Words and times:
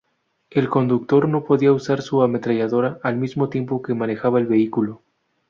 El 0.49 0.67
conductor 0.67 1.29
no 1.29 1.43
podía 1.43 1.71
usar 1.71 2.01
su 2.01 2.23
ametralladora 2.23 2.97
al 3.03 3.17
mismo 3.17 3.49
tiempo 3.49 3.83
que 3.83 3.93
manejaba 3.93 4.39
el 4.39 4.47
vehículo. 4.47 5.03